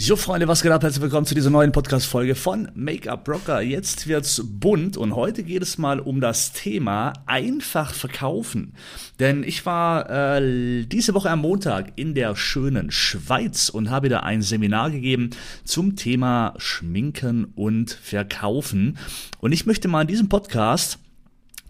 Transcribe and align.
So, 0.00 0.14
Freunde, 0.14 0.46
was 0.46 0.62
geht 0.62 0.70
ab? 0.70 0.84
Herzlich 0.84 1.02
willkommen 1.02 1.26
zu 1.26 1.34
dieser 1.34 1.50
neuen 1.50 1.72
Podcast-Folge 1.72 2.36
von 2.36 2.70
Make-up 2.76 3.24
Broker. 3.24 3.60
Jetzt 3.60 4.06
wird's 4.06 4.40
bunt 4.44 4.96
und 4.96 5.16
heute 5.16 5.42
geht 5.42 5.60
es 5.60 5.76
mal 5.76 5.98
um 5.98 6.20
das 6.20 6.52
Thema 6.52 7.14
einfach 7.26 7.92
verkaufen. 7.92 8.74
Denn 9.18 9.42
ich 9.42 9.66
war 9.66 10.08
äh, 10.08 10.86
diese 10.86 11.14
Woche 11.14 11.30
am 11.30 11.40
Montag 11.40 11.94
in 11.96 12.14
der 12.14 12.36
schönen 12.36 12.92
Schweiz 12.92 13.70
und 13.70 13.90
habe 13.90 14.08
da 14.08 14.20
ein 14.20 14.40
Seminar 14.40 14.92
gegeben 14.92 15.30
zum 15.64 15.96
Thema 15.96 16.54
Schminken 16.58 17.46
und 17.56 17.90
Verkaufen. 17.90 18.98
Und 19.40 19.50
ich 19.50 19.66
möchte 19.66 19.88
mal 19.88 20.02
in 20.02 20.08
diesem 20.08 20.28
Podcast 20.28 21.00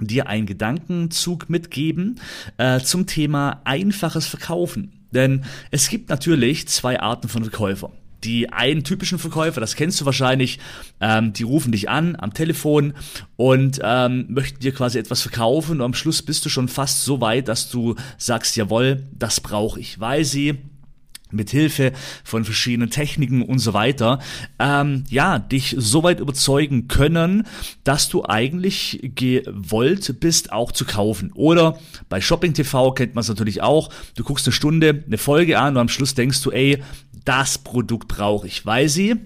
dir 0.01 0.27
einen 0.27 0.45
Gedankenzug 0.45 1.49
mitgeben 1.49 2.21
äh, 2.59 2.81
zum 2.81 3.07
Thema 3.07 3.63
einfaches 3.65 4.27
Verkaufen. 4.27 4.93
Denn 5.13 5.47
es 5.71 5.89
gibt 5.89 6.11
natürlich 6.11 6.69
zwei 6.69 7.01
Arten 7.01 7.31
von 7.31 7.43
Verkäufern 7.43 7.93
die 8.25 8.53
einen 8.53 8.85
typischen 8.85 9.19
Verkäufer, 9.19 9.61
das 9.61 9.77
kennst 9.77 10.01
du 10.01 10.05
wahrscheinlich, 10.05 10.59
ähm, 11.01 11.33
die 11.33 11.45
rufen 11.45 11.73
dich 11.73 11.89
an 11.89 12.17
am 12.17 12.35
Telefon 12.35 12.95
und 13.37 13.81
ähm, 13.83 14.27
möchten 14.29 14.61
dir 14.61 14.73
quasi 14.73 14.99
etwas 14.99 15.23
verkaufen 15.23 15.79
und 15.79 15.83
am 15.83 15.95
Schluss 15.95 16.23
bist 16.23 16.45
du 16.45 16.49
schon 16.49 16.69
fast 16.69 17.05
so 17.05 17.21
weit, 17.21 17.49
dass 17.49 17.71
du 17.71 17.95
sagst, 18.17 18.57
jawohl, 18.57 19.05
das 19.13 19.41
brauche 19.41 19.81
ich, 19.81 20.01
weil 20.01 20.25
sie 20.25 20.59
mit 21.31 21.51
Hilfe 21.51 21.93
von 22.25 22.45
verschiedenen 22.45 22.91
Techniken 22.91 23.43
und 23.43 23.59
so 23.59 23.75
weiter, 23.75 24.19
ähm, 24.59 25.05
ja, 25.09 25.39
dich 25.39 25.75
so 25.79 26.03
weit 26.03 26.21
überzeugen 26.21 26.89
können, 26.89 27.47
dass 27.85 28.09
du 28.09 28.25
eigentlich 28.25 29.11
gewollt 29.15 30.21
bist, 30.21 30.53
auch 30.53 30.73
zu 30.73 30.85
kaufen. 30.85 31.33
Oder 31.35 31.79
bei 32.09 32.21
Shopping 32.21 32.55
TV 32.55 32.93
kennt 32.93 33.15
man 33.15 33.23
es 33.23 33.29
natürlich 33.29 33.63
auch. 33.63 33.91
Du 34.17 34.25
guckst 34.25 34.47
eine 34.47 34.53
Stunde, 34.53 35.05
eine 35.07 35.19
Folge 35.19 35.59
an 35.59 35.75
und 35.75 35.81
am 35.81 35.89
Schluss 35.89 36.15
denkst 36.15 36.43
du, 36.43 36.51
ey, 36.51 36.83
das 37.25 37.59
Produkt 37.59 38.09
brauche 38.09 38.47
ich, 38.47 38.65
weil 38.65 38.89
sie 38.89 39.17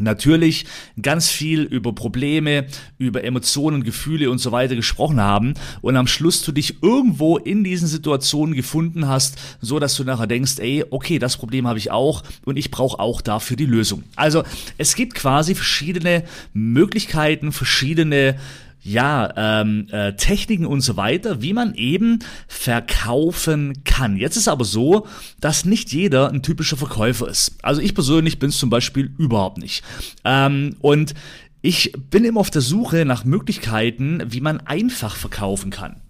natürlich 0.00 0.66
ganz 1.00 1.28
viel 1.28 1.62
über 1.62 1.94
Probleme, 1.94 2.66
über 2.98 3.24
Emotionen, 3.24 3.84
Gefühle 3.84 4.30
und 4.30 4.38
so 4.38 4.52
weiter 4.52 4.76
gesprochen 4.76 5.20
haben 5.20 5.54
und 5.80 5.96
am 5.96 6.06
Schluss 6.06 6.42
du 6.42 6.52
dich 6.52 6.82
irgendwo 6.82 7.36
in 7.38 7.64
diesen 7.64 7.88
Situationen 7.88 8.54
gefunden 8.54 9.08
hast, 9.08 9.38
so 9.60 9.78
dass 9.78 9.96
du 9.96 10.04
nachher 10.04 10.26
denkst, 10.26 10.58
ey, 10.58 10.84
okay, 10.90 11.18
das 11.18 11.36
Problem 11.36 11.66
habe 11.66 11.78
ich 11.78 11.90
auch 11.90 12.22
und 12.44 12.56
ich 12.56 12.70
brauche 12.70 12.98
auch 12.98 13.20
dafür 13.20 13.56
die 13.56 13.66
Lösung. 13.66 14.04
Also, 14.16 14.42
es 14.78 14.94
gibt 14.94 15.14
quasi 15.14 15.54
verschiedene 15.54 16.24
Möglichkeiten, 16.52 17.52
verschiedene 17.52 18.36
ja, 18.82 19.32
ähm, 19.36 19.86
äh, 19.90 20.14
Techniken 20.14 20.66
und 20.66 20.80
so 20.80 20.96
weiter, 20.96 21.42
wie 21.42 21.52
man 21.52 21.74
eben 21.74 22.20
verkaufen 22.48 23.84
kann. 23.84 24.16
Jetzt 24.16 24.36
ist 24.36 24.48
aber 24.48 24.64
so, 24.64 25.06
dass 25.40 25.64
nicht 25.64 25.92
jeder 25.92 26.30
ein 26.30 26.42
typischer 26.42 26.76
Verkäufer 26.76 27.28
ist. 27.28 27.56
Also 27.62 27.80
ich 27.80 27.94
persönlich 27.94 28.38
bin 28.38 28.50
es 28.50 28.58
zum 28.58 28.70
Beispiel 28.70 29.10
überhaupt 29.18 29.58
nicht. 29.58 29.84
Ähm, 30.24 30.76
und 30.80 31.14
ich 31.62 31.92
bin 32.10 32.24
immer 32.24 32.40
auf 32.40 32.50
der 32.50 32.62
Suche 32.62 33.04
nach 33.04 33.24
Möglichkeiten, 33.24 34.22
wie 34.26 34.40
man 34.40 34.60
einfach 34.60 35.16
verkaufen 35.16 35.70
kann. 35.70 36.00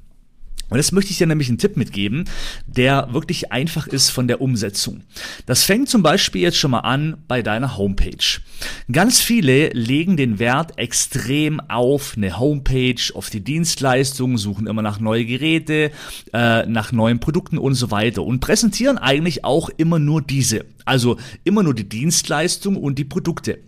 Und 0.71 0.77
jetzt 0.77 0.93
möchte 0.93 1.11
ich 1.11 1.19
dir 1.19 1.27
nämlich 1.27 1.49
einen 1.49 1.59
Tipp 1.59 1.77
mitgeben, 1.77 2.25
der 2.67 3.13
wirklich 3.13 3.53
einfach 3.53 3.87
ist 3.89 4.11
von 4.11 4.29
der 4.29 4.41
Umsetzung. 4.41 5.03
Das 5.45 5.65
fängt 5.65 5.89
zum 5.89 6.03
Beispiel 6.03 6.43
jetzt 6.43 6.57
schon 6.57 6.71
mal 6.71 6.81
an 6.81 7.19
bei 7.29 7.43
deiner 7.43 7.77
Homepage. 7.77 8.41
Ganz 8.91 9.21
viele 9.21 9.71
legen 9.71 10.17
den 10.17 10.39
Wert 10.39 10.79
extrem 10.79 11.61
auf 11.61 12.15
eine 12.17 12.39
Homepage, 12.39 13.03
auf 13.15 13.31
die 13.31 13.43
Dienstleistungen, 13.43 14.39
suchen 14.39 14.69
immer 14.69 14.83
nach 14.83 15.01
neue 15.01 15.25
Geräte, 15.25 15.91
äh, 16.33 16.67
nach 16.67 16.93
neuen 16.93 17.19
Produkten 17.19 17.59
und 17.59 17.75
so 17.75 17.91
weiter 17.91 18.23
und 18.23 18.41
präsentieren 18.41 18.97
eigentlich 18.97 19.45
auch 19.45 19.71
immer 19.77 19.99
nur 19.99 20.23
diese. 20.23 20.65
Also 20.85 21.19
immer 21.45 21.63
nur 21.63 21.75
die 21.75 21.89
Dienstleistung 21.89 22.77
und 22.77 22.99
die 22.99 23.05
Produkte. 23.05 23.59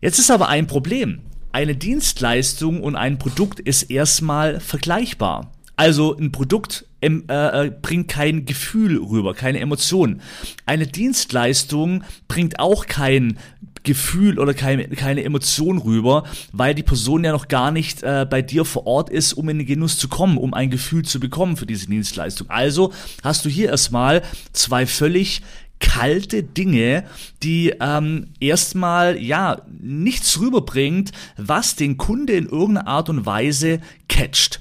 Jetzt 0.00 0.18
ist 0.18 0.30
aber 0.30 0.48
ein 0.48 0.66
Problem. 0.66 1.20
Eine 1.52 1.74
Dienstleistung 1.74 2.80
und 2.82 2.96
ein 2.96 3.18
Produkt 3.18 3.60
ist 3.60 3.90
erstmal 3.90 4.60
vergleichbar. 4.60 5.52
Also 5.80 6.14
ein 6.14 6.30
Produkt 6.30 6.84
ähm, 7.00 7.24
äh, 7.28 7.70
bringt 7.70 8.08
kein 8.08 8.44
Gefühl 8.44 9.02
rüber, 9.02 9.32
keine 9.32 9.60
Emotion. 9.60 10.20
Eine 10.66 10.86
Dienstleistung 10.86 12.04
bringt 12.28 12.58
auch 12.60 12.84
kein 12.84 13.38
Gefühl 13.82 14.38
oder 14.38 14.52
keine, 14.52 14.86
keine 14.88 15.24
Emotion 15.24 15.78
rüber, 15.78 16.24
weil 16.52 16.74
die 16.74 16.82
Person 16.82 17.24
ja 17.24 17.32
noch 17.32 17.48
gar 17.48 17.70
nicht 17.70 18.02
äh, 18.02 18.26
bei 18.28 18.42
dir 18.42 18.66
vor 18.66 18.86
Ort 18.86 19.08
ist, 19.08 19.32
um 19.32 19.48
in 19.48 19.56
den 19.56 19.66
Genuss 19.66 19.96
zu 19.96 20.08
kommen, 20.08 20.36
um 20.36 20.52
ein 20.52 20.68
Gefühl 20.68 21.06
zu 21.06 21.18
bekommen 21.18 21.56
für 21.56 21.64
diese 21.64 21.86
Dienstleistung. 21.86 22.50
Also 22.50 22.92
hast 23.24 23.46
du 23.46 23.48
hier 23.48 23.70
erstmal 23.70 24.20
zwei 24.52 24.84
völlig 24.84 25.40
kalte 25.78 26.42
Dinge, 26.42 27.04
die 27.42 27.72
ähm, 27.80 28.26
erstmal 28.38 29.16
ja 29.16 29.62
nichts 29.80 30.38
rüberbringt, 30.40 31.12
was 31.38 31.74
den 31.74 31.96
Kunde 31.96 32.34
in 32.34 32.44
irgendeiner 32.44 32.86
Art 32.86 33.08
und 33.08 33.24
Weise 33.24 33.80
catcht. 34.10 34.60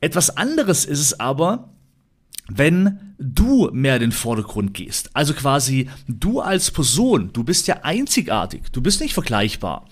Etwas 0.00 0.36
anderes 0.36 0.84
ist 0.84 1.00
es 1.00 1.20
aber, 1.20 1.70
wenn 2.48 3.07
du 3.18 3.68
mehr 3.72 3.96
in 3.96 4.00
den 4.00 4.12
Vordergrund 4.12 4.74
gehst. 4.74 5.10
Also 5.12 5.34
quasi 5.34 5.88
du 6.06 6.40
als 6.40 6.70
Person, 6.70 7.30
du 7.32 7.42
bist 7.42 7.66
ja 7.66 7.80
einzigartig, 7.82 8.62
du 8.72 8.80
bist 8.80 9.00
nicht 9.00 9.14
vergleichbar. 9.14 9.86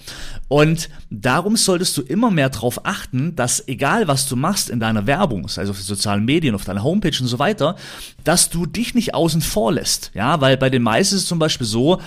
Und 0.48 0.88
darum 1.10 1.56
solltest 1.56 1.96
du 1.96 2.02
immer 2.02 2.30
mehr 2.30 2.50
darauf 2.50 2.86
achten, 2.86 3.34
dass 3.34 3.66
egal 3.66 4.06
was 4.06 4.28
du 4.28 4.36
machst 4.36 4.70
in 4.70 4.78
deiner 4.78 5.06
Werbung, 5.06 5.48
sei 5.48 5.62
es 5.62 5.70
auf 5.70 5.78
den 5.78 5.84
sozialen 5.84 6.24
Medien, 6.24 6.54
auf 6.54 6.64
deiner 6.64 6.84
Homepage 6.84 7.16
und 7.20 7.26
so 7.26 7.38
weiter, 7.40 7.74
dass 8.22 8.48
du 8.48 8.64
dich 8.64 8.94
nicht 8.94 9.14
außen 9.14 9.42
vor 9.42 9.72
lässt. 9.72 10.12
Ja, 10.14 10.40
weil 10.40 10.56
bei 10.56 10.70
den 10.70 10.82
meisten 10.82 11.16
ist 11.16 11.22
es 11.22 11.28
zum 11.28 11.40
Beispiel 11.40 11.66
so, 11.66 12.00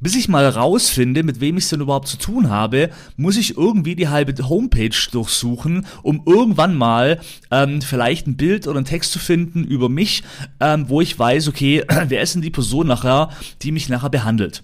bis 0.00 0.16
ich 0.16 0.28
mal 0.28 0.46
rausfinde, 0.46 1.22
mit 1.22 1.40
wem 1.40 1.56
ich 1.56 1.64
es 1.64 1.70
denn 1.70 1.80
überhaupt 1.80 2.08
zu 2.08 2.18
tun 2.18 2.50
habe, 2.50 2.90
muss 3.16 3.36
ich 3.36 3.56
irgendwie 3.56 3.94
die 3.94 4.08
halbe 4.08 4.34
Homepage 4.48 4.94
durchsuchen, 5.10 5.86
um 6.02 6.22
irgendwann 6.26 6.76
mal 6.76 7.20
ähm, 7.50 7.80
vielleicht 7.80 8.26
ein 8.26 8.36
Bild 8.36 8.66
oder 8.66 8.78
einen 8.78 8.86
Text 8.86 9.12
zu 9.12 9.18
finden 9.18 9.64
über 9.64 9.88
mich, 9.88 10.22
ähm, 10.64 10.88
wo 10.88 11.02
ich 11.02 11.18
weiß, 11.18 11.48
okay, 11.48 11.84
wer 12.08 12.22
ist 12.22 12.34
denn 12.34 12.42
die 12.42 12.50
Person 12.50 12.86
nachher, 12.86 13.28
die 13.62 13.70
mich 13.70 13.88
nachher 13.90 14.10
behandelt. 14.10 14.62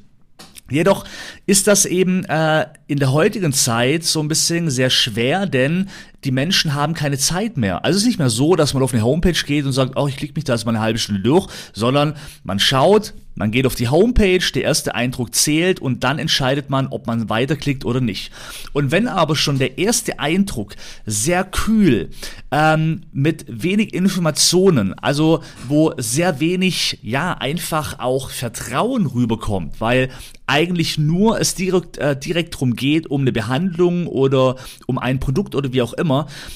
Jedoch 0.71 1.05
ist 1.47 1.67
das 1.67 1.85
eben 1.85 2.25
äh, 2.25 2.67
in 2.87 2.99
der 2.99 3.13
heutigen 3.13 3.53
Zeit 3.53 4.05
so 4.05 4.21
ein 4.21 4.29
bisschen 4.29 4.71
sehr 4.71 4.89
schwer, 4.89 5.47
denn 5.47 5.89
die 6.25 6.33
Menschen 6.33 6.75
haben 6.75 6.95
keine 6.95 7.19
Zeit 7.19 7.57
mehr. 7.57 7.85
Also 7.85 7.97
es 7.97 8.03
ist 8.03 8.09
nicht 8.09 8.19
mehr 8.19 8.31
so, 8.31 8.57
dass 8.57 8.75
man 8.75 8.83
auf 8.83 8.93
eine 8.93 9.03
Homepage 9.03 9.33
geht 9.33 9.65
und 9.65 9.73
sagt, 9.73 9.97
oh, 9.97 10.07
ich 10.07 10.17
klicke 10.17 10.35
mich 10.35 10.45
da 10.45 10.53
jetzt 10.53 10.65
mal 10.65 10.73
eine 10.73 10.83
halbe 10.83 10.99
Stunde 10.99 11.23
durch, 11.23 11.49
sondern 11.73 12.15
man 12.45 12.59
schaut, 12.59 13.15
man 13.41 13.53
geht 13.53 13.67
auf 13.67 13.75
die 13.75 13.89
Homepage, 13.89 14.43
der 14.55 14.65
erste 14.65 14.95
Eindruck 14.95 15.35
zählt 15.35 15.81
und 15.81 16.05
dann 16.05 16.19
entscheidet 16.19 16.69
man, 16.69 16.89
ob 16.89 17.07
man 17.07 17.31
weiterklickt 17.31 17.87
oder 17.87 18.03
nicht. 18.03 18.33
Und 18.75 18.91
wenn 18.91 19.09
aber 19.09 19.35
schon 19.35 19.59
der 19.59 19.79
erste 19.79 20.19
Eindruck 20.19 20.75
sehr 21.07 21.45
kühl, 21.45 22.11
ähm, 22.51 23.03
mit 23.13 23.47
wenig 23.49 23.95
Informationen, 23.95 24.93
also 24.93 25.43
wo 25.67 25.95
sehr 25.97 26.39
wenig, 26.39 26.99
ja, 27.03 27.33
einfach 27.33 27.99
auch 27.99 28.29
Vertrauen 28.29 29.07
rüberkommt, 29.07 29.81
weil 29.81 30.11
eigentlich 30.47 30.99
nur 30.99 31.41
es 31.41 31.55
direkt, 31.55 31.97
äh, 31.99 32.19
direkt 32.19 32.59
drum 32.59 32.75
geht, 32.75 33.07
um 33.07 33.21
eine 33.21 33.33
Behandlung 33.33 34.09
oder 34.09 34.57
um 34.87 34.99
ein 34.99 35.21
Produkt 35.21 35.55
oder 35.55 35.73
wie 35.73 35.81
auch 35.81 35.93
immer, 35.93 36.10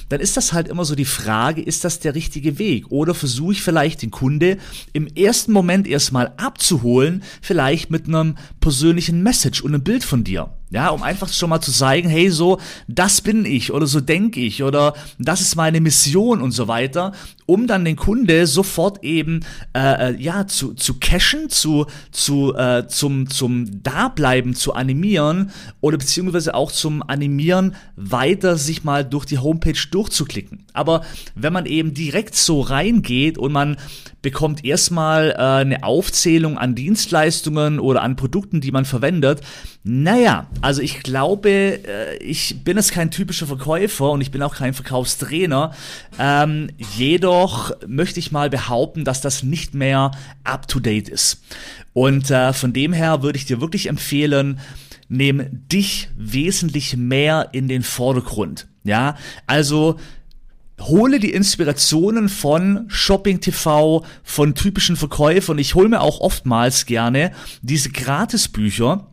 dann 0.09 0.21
ist 0.21 0.37
das 0.37 0.53
halt 0.53 0.69
immer 0.69 0.85
so 0.85 0.95
die 0.95 1.05
Frage, 1.05 1.63
ist 1.63 1.85
das 1.85 2.01
der 2.01 2.15
richtige 2.15 2.59
Weg? 2.59 2.91
Oder 2.91 3.15
versuche 3.15 3.53
ich 3.53 3.63
vielleicht 3.63 4.03
den 4.03 4.11
Kunde 4.11 4.59
im 4.93 5.07
ersten 5.07 5.53
Moment 5.53 5.87
erstmal 5.87 6.33
abzuholen, 6.37 6.75
abzuholen, 6.75 7.23
vielleicht 7.41 7.91
mit 7.91 8.07
einem 8.07 8.37
persönlichen 8.61 9.23
Message 9.23 9.63
und 9.63 9.75
einem 9.75 9.83
Bild 9.83 10.05
von 10.05 10.25
dir. 10.25 10.51
Ja, 10.75 10.89
um 10.89 11.05
einfach 11.05 11.33
schon 11.33 11.51
mal 11.51 11.61
zu 11.61 11.71
zeigen, 11.71 12.09
hey, 12.09 12.31
so, 12.31 12.59
das 12.89 13.21
bin 13.21 13.45
ich 13.45 13.73
oder 13.73 13.87
so 13.87 14.01
denke 14.01 14.41
ich 14.41 14.65
oder 14.65 14.95
das 15.21 15.41
ist 15.41 15.55
meine 15.55 15.81
Mission 15.81 16.43
und 16.43 16.51
so 16.51 16.67
weiter, 16.67 17.13
um 17.47 17.69
dann 17.69 17.85
den 17.85 17.95
Kunde 17.95 18.49
sofort 18.49 19.05
eben 19.05 19.45
äh, 19.73 20.11
äh, 20.11 20.21
ja 20.21 20.49
zu, 20.49 20.75
zu 20.75 20.99
cashen, 20.99 21.49
zu, 21.49 21.87
zu 22.11 22.57
äh, 22.57 22.89
zum 22.89 23.31
zum 23.31 23.85
Dableiben 23.85 24.57
zu 24.57 24.73
animieren 24.75 25.53
oder 25.81 25.97
beziehungsweise 25.97 26.57
auch 26.57 26.73
zum 26.73 27.09
Animieren 27.09 27.77
weiter 27.95 28.57
sich 28.57 28.83
mal 28.83 29.05
durch 29.05 29.27
die 29.27 29.39
Homepage 29.39 29.79
durchzuklicken. 29.89 30.65
Aber 30.73 31.03
wenn 31.37 31.53
man 31.53 31.67
eben 31.67 31.95
direkt 31.95 32.35
so 32.35 32.61
reingeht 32.61 33.39
und 33.39 33.53
man 33.53 33.77
bekommt 34.23 34.65
erstmal 34.65 35.31
äh, 35.31 35.35
eine 35.37 35.85
Aufzählung 35.85 36.59
an 36.59 36.75
Dienstleistungen 36.75 37.79
oder 37.79 38.03
an 38.03 38.17
Produkten, 38.17 38.61
die 38.61 38.73
man 38.73 38.87
verwendet, 38.87 39.41
naja, 39.85 40.47
also 40.65 40.81
ich 40.81 41.03
glaube, 41.03 41.51
äh, 41.51 42.17
ich 42.23 42.65
bin 42.65 42.79
jetzt 42.79 42.91
kein 42.91 43.11
typischer 43.11 43.47
Verkäufer 43.47 44.11
und 44.11 44.23
ich 44.23 44.31
bin 44.31 44.43
auch 44.43 44.55
kein 44.55 44.73
Verkaufstrainer. 44.73 45.75
Ähm, 46.19 46.71
jedoch 46.97 47.73
möchte 47.87 48.19
ich 48.19 48.33
mal 48.33 48.49
behaupten, 48.49 49.05
dass 49.05 49.21
das 49.21 49.43
nicht 49.43 49.75
mehr 49.75 50.13
up-to-date 50.43 51.11
ist. 51.11 51.43
Und 51.93 52.31
äh, 52.31 52.55
von 52.55 52.73
dem 52.73 52.95
her 52.95 53.23
würde 53.23 53.37
ich 53.37 53.45
dir 53.45 53.61
wirklich 53.61 53.91
empfehlen, 53.91 54.59
nehm 55.11 55.45
dich 55.51 56.09
wesentlich 56.17 56.97
mehr 56.97 57.51
in 57.53 57.69
den 57.69 57.83
Vordergrund. 57.83 58.67
Ja, 58.85 59.19
also 59.47 60.01
hole 60.81 61.21
die 61.21 61.33
Inspirationen 61.35 62.31
von 62.31 62.87
Shopping 62.89 63.43
TV, 63.43 64.03
von 64.23 64.55
typischen 64.55 64.97
Verkäufern. 64.97 65.59
Ich 65.59 65.75
hole 65.75 65.91
mir 65.91 66.01
auch 66.01 66.21
oftmals 66.21 66.87
gerne 66.87 67.33
diese 67.61 67.91
Gratisbücher 67.91 69.11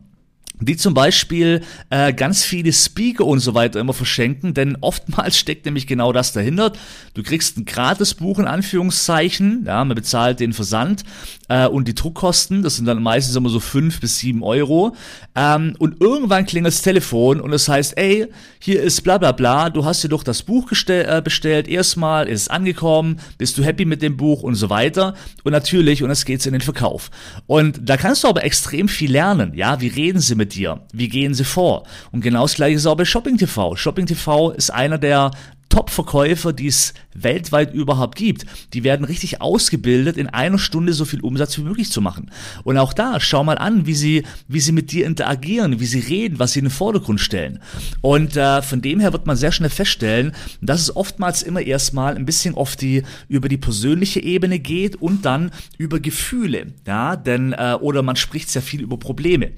die 0.66 0.76
zum 0.76 0.94
Beispiel 0.94 1.62
äh, 1.90 2.12
ganz 2.12 2.44
viele 2.44 2.72
Speaker 2.72 3.24
und 3.24 3.40
so 3.40 3.54
weiter 3.54 3.80
immer 3.80 3.92
verschenken, 3.92 4.54
denn 4.54 4.76
oftmals 4.80 5.38
steckt 5.38 5.64
nämlich 5.64 5.86
genau 5.86 6.12
das 6.12 6.32
dahinter. 6.32 6.72
Du 7.14 7.22
kriegst 7.22 7.56
ein 7.56 7.64
Gratisbuch 7.64 8.38
in 8.38 8.46
Anführungszeichen, 8.46 9.64
ja, 9.66 9.84
man 9.84 9.94
bezahlt 9.94 10.40
den 10.40 10.52
Versand 10.52 11.04
äh, 11.48 11.66
und 11.66 11.88
die 11.88 11.94
Druckkosten, 11.94 12.62
das 12.62 12.76
sind 12.76 12.86
dann 12.86 13.02
meistens 13.02 13.36
immer 13.36 13.48
so 13.48 13.60
fünf 13.60 14.00
bis 14.00 14.18
sieben 14.18 14.42
Euro. 14.42 14.94
Ähm, 15.34 15.74
und 15.78 16.00
irgendwann 16.00 16.46
klingelt 16.46 16.74
das 16.74 16.82
Telefon 16.82 17.40
und 17.40 17.52
es 17.52 17.68
heißt, 17.68 17.96
ey, 17.96 18.26
hier 18.58 18.82
ist 18.82 19.02
bla 19.02 19.18
bla 19.18 19.32
bla, 19.32 19.70
du 19.70 19.84
hast 19.84 20.04
dir 20.04 20.08
doch 20.08 20.22
das 20.22 20.42
Buch 20.42 20.70
äh, 20.88 21.22
bestellt, 21.22 21.68
erstmal 21.68 22.28
ist 22.28 22.42
es 22.42 22.48
angekommen, 22.48 23.18
bist 23.38 23.58
du 23.58 23.64
happy 23.64 23.84
mit 23.84 24.02
dem 24.02 24.16
Buch 24.16 24.42
und 24.42 24.54
so 24.54 24.70
weiter. 24.70 25.14
Und 25.44 25.52
natürlich, 25.52 26.02
und 26.02 26.10
es 26.10 26.24
geht's 26.24 26.46
in 26.46 26.52
den 26.52 26.60
Verkauf. 26.60 27.10
Und 27.46 27.80
da 27.82 27.96
kannst 27.96 28.24
du 28.24 28.28
aber 28.28 28.44
extrem 28.44 28.88
viel 28.88 29.10
lernen, 29.10 29.52
ja, 29.54 29.80
wie 29.80 29.88
reden 29.88 30.20
sie 30.20 30.34
mit 30.34 30.51
dir? 30.54 30.80
Wie 30.92 31.08
gehen 31.08 31.34
sie 31.34 31.44
vor? 31.44 31.84
Und 32.10 32.20
genau 32.20 32.42
das 32.42 32.54
gleiche 32.54 32.76
ist 32.76 32.86
auch 32.86 32.96
bei 32.96 33.04
Shopping 33.04 33.38
TV. 33.38 33.76
Shopping 33.76 34.06
TV 34.06 34.50
ist 34.50 34.70
einer 34.70 34.98
der 34.98 35.30
Top-Verkäufer, 35.72 36.52
die 36.52 36.66
es 36.66 36.92
weltweit 37.14 37.72
überhaupt 37.72 38.16
gibt. 38.16 38.44
Die 38.74 38.84
werden 38.84 39.06
richtig 39.06 39.40
ausgebildet, 39.40 40.18
in 40.18 40.28
einer 40.28 40.58
Stunde 40.58 40.92
so 40.92 41.06
viel 41.06 41.22
Umsatz 41.22 41.56
wie 41.56 41.62
möglich 41.62 41.90
zu 41.90 42.02
machen. 42.02 42.30
Und 42.62 42.76
auch 42.76 42.92
da, 42.92 43.20
schau 43.20 43.42
mal 43.42 43.56
an, 43.56 43.86
wie 43.86 43.94
sie, 43.94 44.24
wie 44.48 44.60
sie 44.60 44.72
mit 44.72 44.92
dir 44.92 45.06
interagieren, 45.06 45.80
wie 45.80 45.86
sie 45.86 46.00
reden, 46.00 46.38
was 46.38 46.52
sie 46.52 46.58
in 46.58 46.66
den 46.66 46.70
Vordergrund 46.70 47.22
stellen. 47.22 47.60
Und 48.02 48.36
äh, 48.36 48.60
von 48.60 48.82
dem 48.82 49.00
her 49.00 49.14
wird 49.14 49.26
man 49.26 49.34
sehr 49.34 49.50
schnell 49.50 49.70
feststellen, 49.70 50.32
dass 50.60 50.82
es 50.82 50.94
oftmals 50.94 51.42
immer 51.42 51.62
erstmal 51.62 52.16
ein 52.16 52.26
bisschen 52.26 52.54
auf 52.54 52.76
die, 52.76 53.02
über 53.28 53.48
die 53.48 53.56
persönliche 53.56 54.20
Ebene 54.22 54.58
geht 54.58 54.96
und 54.96 55.24
dann 55.24 55.52
über 55.78 56.00
Gefühle. 56.00 56.74
Ja, 56.86 57.16
denn, 57.16 57.54
äh, 57.54 57.78
oder 57.80 58.02
man 58.02 58.16
spricht 58.16 58.50
sehr 58.50 58.60
viel 58.60 58.82
über 58.82 58.98
Probleme. 58.98 59.52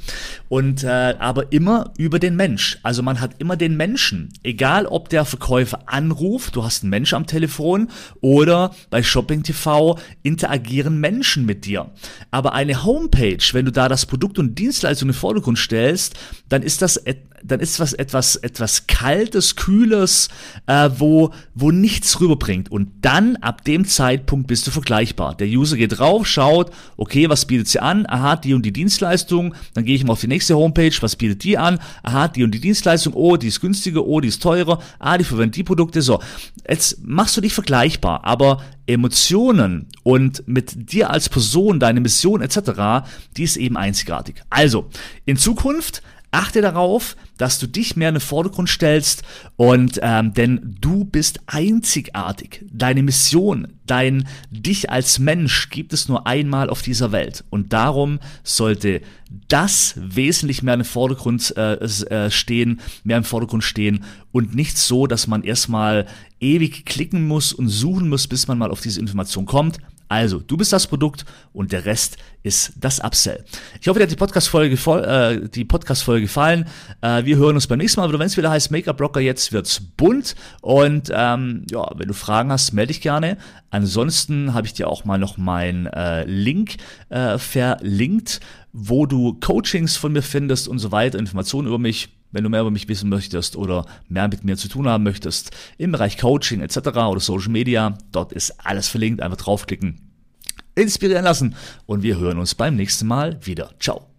Und 0.49 0.85
äh, 0.85 1.17
aber 1.19 1.51
immer 1.51 1.93
über 1.99 2.21
den 2.21 2.37
Mensch. 2.37 2.79
Also 2.85 3.03
man 3.03 3.21
hat 3.21 3.33
immer 3.39 3.57
den 3.57 3.77
Menschen, 3.77 4.33
egal 4.45 4.87
ob 4.87 5.09
der 5.09 5.25
Verkäufer 5.25 5.81
an 5.87 6.04
Anruf, 6.05 6.51
du 6.51 6.65
hast 6.65 6.83
einen 6.83 6.91
Mensch 6.91 7.15
am 7.15 7.27
Telefon 7.27 7.89
oder 8.21 8.75
bei 8.91 9.03
Shopping 9.03 9.43
TV 9.43 9.99
interagieren 10.23 11.01
Menschen 11.01 11.47
mit 11.47 11.65
dir. 11.65 11.91
Aber 12.31 12.53
eine 12.53 12.85
Homepage, 12.85 13.43
wenn 13.53 13.65
du 13.65 13.73
da 13.73 13.89
das 13.89 14.05
Produkt 14.05 14.39
und 14.39 14.59
Dienstleistung 14.59 15.09
in 15.09 15.13
den 15.13 15.19
Vordergrund 15.19 15.59
stellst, 15.59 16.15
dann 16.49 16.63
ist 16.63 16.83
das 16.83 17.03
dann 17.45 17.61
ist 17.61 17.79
was 17.79 17.93
etwas 17.93 18.37
etwas 18.37 18.87
kaltes, 18.87 19.55
kühles, 19.55 20.29
äh, 20.67 20.91
wo 20.97 21.31
wo 21.55 21.71
nichts 21.71 22.21
rüberbringt 22.21 22.71
und 22.73 22.89
dann 23.03 23.37
ab 23.37 23.65
dem 23.65 23.87
Zeitpunkt 23.87 24.47
bist 24.47 24.67
du 24.67 24.71
vergleichbar. 24.71 25.35
Der 25.37 25.47
User 25.47 25.77
geht 25.77 25.99
drauf, 25.99 26.27
schaut, 26.27 26.71
okay, 26.97 27.29
was 27.29 27.45
bietet 27.45 27.69
sie 27.69 27.81
an? 27.81 28.07
Aha, 28.07 28.37
die 28.37 28.55
und 28.55 28.65
die 28.65 28.73
Dienstleistung. 28.73 29.55
Dann 29.75 29.85
gehe 29.85 29.95
ich 29.95 30.05
mal 30.05 30.15
auf 30.15 30.21
die 30.21 30.29
nächste 30.29 30.57
Homepage, 30.57 30.95
was 31.01 31.17
bietet 31.17 31.45
die 31.45 31.59
an? 31.59 31.79
Aha, 32.03 32.29
die 32.29 32.45
und 32.45 32.53
die 32.53 32.61
Dienstleistung. 32.61 33.13
Oh, 33.15 33.37
die 33.37 33.49
ist 33.49 33.61
günstiger, 33.61 34.05
oh, 34.05 34.21
die 34.21 34.29
ist 34.29 34.43
teurer. 34.43 34.81
Ah, 34.99 35.19
die 35.19 35.25
verwendet 35.25 35.57
die 35.57 35.65
Produkte. 35.65 36.03
So, 36.03 36.21
jetzt 36.69 37.05
machst 37.05 37.37
du 37.37 37.41
dich 37.41 37.53
vergleichbar, 37.53 38.25
aber 38.25 38.63
Emotionen 38.87 39.89
und 40.03 40.47
mit 40.47 40.93
dir 40.93 41.11
als 41.11 41.29
Person, 41.29 41.81
deine 41.81 42.01
Mission 42.01 42.43
etc., 42.43 43.07
die 43.37 43.45
ist 43.45 43.57
eben 43.57 43.77
einzigartig. 43.77 44.43
Also, 44.51 44.91
in 45.25 45.37
Zukunft 45.37 46.03
achte 46.35 46.61
darauf, 46.61 47.17
dass 47.39 47.59
du 47.59 47.67
dich 47.67 47.97
mehr 47.97 48.09
in 48.09 48.17
den 48.17 48.21
Vordergrund 48.21 48.69
stellst 48.69 49.23
und 49.57 49.99
ähm, 50.03 50.35
denn 50.35 50.77
du 50.81 51.05
bist 51.05 51.41
einzigartig. 51.47 52.65
Deine 52.71 53.03
Mission, 53.03 53.69
dein 53.87 54.29
dich 54.51 54.91
als 54.91 55.19
Mensch 55.19 55.71
gibt 55.71 55.93
es 55.93 56.09
nur 56.09 56.27
einmal 56.27 56.71
auf 56.71 56.83
dieser 56.83 57.13
Welt 57.13 57.45
und 57.51 57.73
darum 57.73 58.19
sollte 58.43 59.01
das 59.49 59.95
wesentlich 59.97 60.63
mehr 60.63 60.77
den 60.77 60.85
Vordergrund 60.85 61.57
äh, 61.57 61.75
äh, 61.75 62.31
stehen, 62.31 62.81
mehr 63.05 63.19
im 63.19 63.25
Vordergrund 63.25 63.65
stehen 63.65 64.05
und 64.33 64.55
nicht 64.55 64.77
so, 64.77 65.07
dass 65.07 65.27
man 65.27 65.43
erstmal 65.43 66.07
ewig 66.41 66.85
klicken 66.85 67.27
muss 67.27 67.53
und 67.53 67.69
suchen 67.69 68.09
muss, 68.09 68.29
bis 68.29 68.49
man 68.49 68.59
mal 68.59 68.71
auf 68.71 68.81
diese 68.81 69.01
Information 69.01 69.47
kommt. 69.47 69.79
Also, 70.15 70.39
du 70.39 70.57
bist 70.57 70.73
das 70.73 70.87
Produkt 70.87 71.25
und 71.53 71.73
der 71.73 71.87
Rest 71.87 72.19
ist 72.45 72.75
das 72.77 73.01
Upsell. 73.01 73.45
Ich 73.81 73.89
hoffe, 73.89 73.99
dir 73.99 74.05
hat 74.05 74.13
die 74.13 74.17
Podcast-Folge 74.17 74.77
äh, 74.77 75.65
Podcast 75.65 76.07
gefallen. 76.07 76.67
Äh, 77.01 77.25
wir 77.25 77.37
hören 77.37 77.57
uns 77.57 77.67
beim 77.67 77.79
nächsten 77.79 78.01
Mal 78.01 78.09
wieder, 78.09 78.21
wenn 78.21 78.29
es 78.29 78.37
wieder 78.37 78.49
heißt 78.49 78.71
Make-up 78.71 79.01
Rocker, 79.01 79.19
jetzt 79.19 79.53
wird's 79.53 79.81
bunt. 79.81 80.37
Und 80.61 81.11
ähm, 81.13 81.67
ja, 81.69 81.91
wenn 81.97 82.07
du 82.07 82.15
Fragen 82.15 82.53
hast, 82.53 82.73
melde 82.73 82.93
dich 82.93 83.01
gerne. 83.01 83.39
Ansonsten 83.71 84.55
habe 84.55 84.69
ich 84.69 84.75
dir 84.75 84.87
auch 84.87 85.05
mal 85.05 85.19
noch 85.19 85.37
meinen 85.37 85.87
äh, 85.87 86.23
Link 86.27 86.77
äh, 87.09 87.37
verlinkt, 87.37 88.39
wo 88.73 89.07
du 89.07 89.35
Coachings 89.41 89.97
von 89.97 90.13
mir 90.13 90.23
findest 90.23 90.69
und 90.69 90.79
so 90.79 90.93
weiter, 90.93 91.19
Informationen 91.19 91.67
über 91.67 91.81
mich 91.81 92.11
wenn 92.35 92.45
du 92.45 92.51
mehr 92.51 92.61
über 92.61 92.71
mich 92.71 92.89
wissen 92.89 93.09
möchtest 93.09 93.57
oder 93.57 93.87
mehr 94.09 94.29
mit 94.29 94.45
mir 94.45 94.57
zu 94.57 94.69
tun 94.69 94.89
haben 94.89 95.05
möchtest 95.05 95.53
im 95.79 95.93
Bereich 95.93 96.19
Coaching 96.19 96.61
etc. 96.61 96.79
oder 96.89 97.21
Social 97.21 97.51
Media, 97.51 97.97
dort 98.13 98.33
ist 98.33 98.67
alles 98.67 98.89
verlinkt. 98.89 99.23
Einfach 99.23 99.39
draufklicken, 99.39 100.01
inspirieren 100.75 101.25
lassen 101.25 101.55
und 101.87 102.03
wir 102.03 102.19
hören 102.19 102.39
uns 102.39 102.55
beim 102.55 102.77
nächsten 102.77 103.07
Mal 103.07 103.39
wieder. 103.47 103.71
Ciao. 103.79 104.14